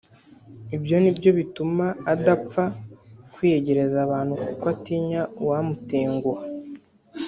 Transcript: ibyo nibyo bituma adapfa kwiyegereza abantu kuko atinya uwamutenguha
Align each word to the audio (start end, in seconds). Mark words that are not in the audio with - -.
ibyo 0.75 0.95
nibyo 0.99 1.29
bituma 1.39 1.85
adapfa 2.13 2.63
kwiyegereza 3.33 3.97
abantu 4.05 4.33
kuko 4.43 4.63
atinya 4.73 5.21
uwamutenguha 5.41 6.43